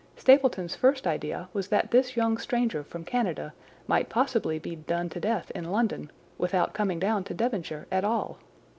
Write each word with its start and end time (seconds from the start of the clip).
Stapleton's 0.17 0.75
first 0.75 1.05
idea 1.05 1.47
was 1.53 1.67
that 1.67 1.91
this 1.91 2.17
young 2.17 2.39
stranger 2.39 2.83
from 2.83 3.03
Canada 3.03 3.53
might 3.85 4.09
possibly 4.09 4.57
be 4.57 4.75
done 4.75 5.09
to 5.09 5.19
death 5.19 5.51
in 5.53 5.69
London 5.71 6.09
without 6.39 6.73
coming 6.73 6.97
down 6.97 7.23
to 7.25 7.35
Devonshire 7.35 7.85
at 7.91 8.03
all. 8.03 8.39